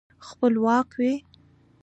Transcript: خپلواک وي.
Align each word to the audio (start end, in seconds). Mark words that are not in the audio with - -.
خپلواک 0.27 0.89
وي. 0.99 1.13